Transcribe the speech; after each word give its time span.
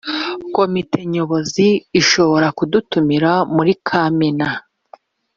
komite 0.55 0.99
nyobozi 1.13 1.67
ishobora 2.01 2.47
kudutumira 2.57 3.31
muri 3.55 3.73
kamena 3.87 4.49